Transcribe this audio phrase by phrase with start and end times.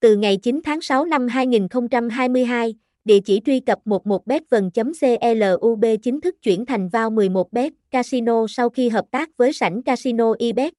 [0.00, 6.66] Từ ngày 9 tháng 6 năm 2022, địa chỉ truy cập 11bet.club chính thức chuyển
[6.66, 10.72] thành vào 11bet Casino sau khi hợp tác với sảnh Casino eBet.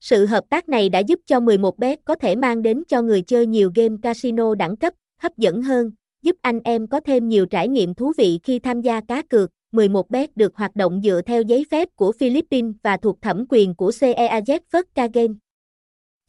[0.00, 3.46] Sự hợp tác này đã giúp cho 11bet có thể mang đến cho người chơi
[3.46, 5.90] nhiều game casino đẳng cấp, hấp dẫn hơn,
[6.22, 9.50] giúp anh em có thêm nhiều trải nghiệm thú vị khi tham gia cá cược.
[9.72, 13.90] 11bet được hoạt động dựa theo giấy phép của Philippines và thuộc thẩm quyền của
[13.90, 15.34] CEAZ Volkswagen.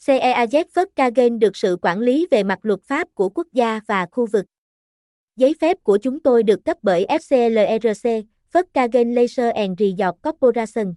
[0.05, 4.25] CEAZ Volkswagen được sự quản lý về mặt luật pháp của quốc gia và khu
[4.25, 4.45] vực.
[5.35, 10.93] Giấy phép của chúng tôi được cấp bởi FCLRC, Volkswagen Laser and Resort Corporation.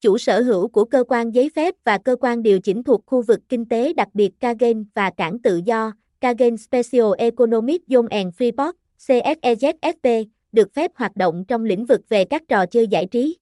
[0.00, 3.22] Chủ sở hữu của cơ quan giấy phép và cơ quan điều chỉnh thuộc khu
[3.22, 8.34] vực kinh tế đặc biệt Kagen và cảng tự do, Kagen Special Economic Zone and
[8.34, 13.36] Freeport, CSEZFP, được phép hoạt động trong lĩnh vực về các trò chơi giải trí.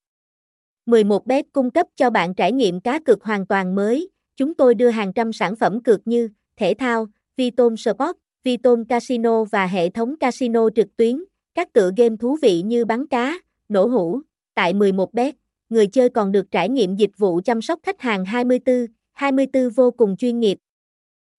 [0.87, 4.09] 11bet cung cấp cho bạn trải nghiệm cá cược hoàn toàn mới.
[4.37, 9.45] Chúng tôi đưa hàng trăm sản phẩm cược như thể thao, Viton Sport, Viton Casino
[9.45, 11.25] và hệ thống casino trực tuyến,
[11.55, 13.39] các tựa game thú vị như bắn cá,
[13.69, 14.21] nổ hũ.
[14.55, 15.33] Tại 11bet,
[15.69, 19.91] người chơi còn được trải nghiệm dịch vụ chăm sóc khách hàng 24, 24 vô
[19.91, 20.59] cùng chuyên nghiệp.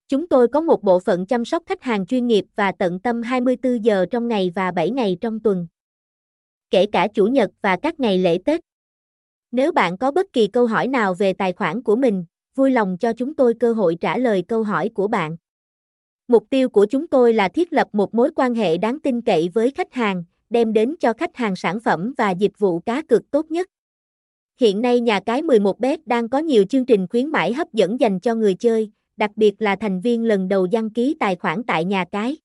[0.08, 3.22] Chúng tôi có một bộ phận chăm sóc khách hàng chuyên nghiệp và tận tâm
[3.22, 5.68] 24 giờ trong ngày và 7 ngày trong tuần.
[6.70, 8.60] Kể cả chủ nhật và các ngày lễ Tết.
[9.52, 12.26] Nếu bạn có bất kỳ câu hỏi nào về tài khoản của mình,
[12.58, 15.38] vui lòng cho chúng tôi cơ hội trả lời câu hỏi của bạn.
[16.28, 19.50] Mục tiêu của chúng tôi là thiết lập một mối quan hệ đáng tin cậy
[19.54, 23.32] với khách hàng, đem đến cho khách hàng sản phẩm và dịch vụ cá cược
[23.32, 23.68] tốt nhất.
[24.60, 28.20] Hiện nay nhà cái 11bet đang có nhiều chương trình khuyến mãi hấp dẫn dành
[28.20, 31.86] cho người chơi, đặc biệt là thành viên lần đầu đăng ký tài khoản tại
[31.86, 32.38] nhà cái.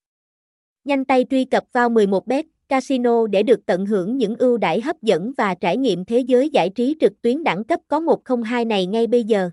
[0.83, 5.01] Nhanh tay truy cập vào 11bet Casino để được tận hưởng những ưu đãi hấp
[5.01, 8.85] dẫn và trải nghiệm thế giới giải trí trực tuyến đẳng cấp có 102 này
[8.85, 9.49] ngay bây giờ.